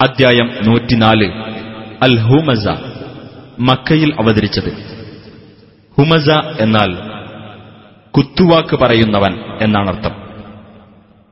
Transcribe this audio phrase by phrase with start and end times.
[0.00, 1.28] അദ്ധ്യായം നൂറ്റിനാല്.
[2.02, 2.68] അൽ ഹുമസ
[3.60, 4.72] മക്കയിൽ അവതരിച്ചത്.
[5.98, 6.96] ഹുമസ എന്നാൽ
[8.10, 10.10] കുത്തുവാക്ക് പറയുന്നവൻ എന്നാണർത്ഥം.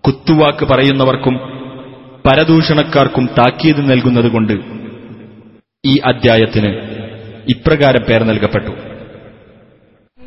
[0.06, 1.37] കുത്തുവാക്ക് പറയുന്നവർക്കും
[2.26, 4.52] പരദൂഷണക്കാർക്കും താക്കീത് നൽകുന്നതുകൊണ്ട്
[5.87, 6.73] ഈ അദ്ധ്യായത്തിന്
[7.48, 8.71] ഇപ്രകാരം പേർ നൽകപ്പെട്ടു.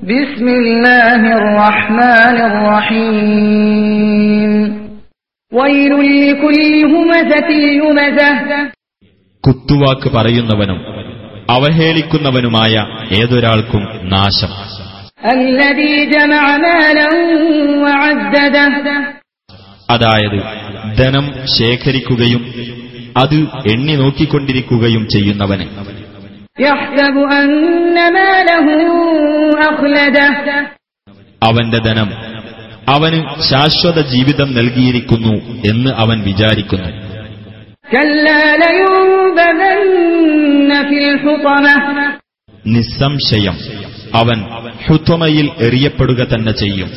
[0.01, 4.38] ബിസ്മില്ലാഹിർ റഹ്മാനിർ റഹീം.
[9.45, 10.77] കുത്തുവാക്ക് പറയുന്നവനും
[11.49, 12.75] അവഹേളിക്കുന്നവനുമായ
[13.21, 14.51] ഏതൊരാൾക്കും നാശം.
[19.89, 20.41] അതായത്
[20.97, 22.53] ധനം ശേഖരിക്കുകയും
[23.17, 23.35] അത്
[23.71, 25.63] എണ്ണി നോക്കിക്കൊണ്ടിരിക്കുകയും ചെയ്യുന്നവന്.
[31.43, 32.28] അവന്റെ ധനം
[32.89, 37.09] അവന് ശാശ്വത ജീവിതം നൽകിയിരിക്കുന്നു എന്ന് അവൻ വിചാരിക്കുന്നു.
[42.67, 43.57] നിസ്സംശയം
[44.15, 44.45] അവൻ
[44.87, 46.91] ഹുത്വമയിൽ എറിയപ്പെടുക തന്നെ ചെയ്യും.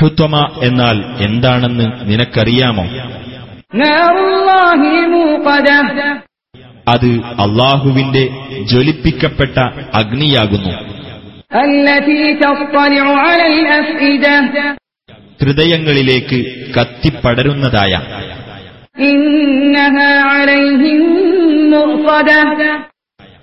[0.00, 2.84] ഹുത്വമ എന്നാൽ എന്താണെന്ന് നിനക്കറിയാമോ?
[6.90, 8.28] അത് അള്ളാഹുവിന്റെ
[8.62, 9.58] ജ്വലിപ്പിക്കപ്പെട്ട
[9.94, 10.90] അഗ്നിയാകുന്നു.
[15.42, 16.44] ഹൃദയങ്ങളിലേക്ക്
[16.80, 18.00] കത്തിപ്പടരുന്നതായ.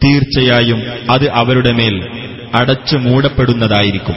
[0.03, 2.07] തീർച്ചയായും അത് അവരുടെ മേൽ
[2.55, 4.15] അടച്ചു മൂടപ്പെടുന്നതായിരിക്കും.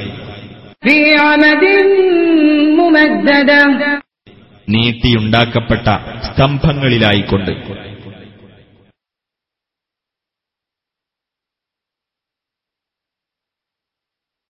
[4.68, 5.88] നീട്ടിയുണ്ടാക്കപ്പെട്ട
[6.22, 7.89] സ്തംഭങ്ങളിലായിക്കൊണ്ട്.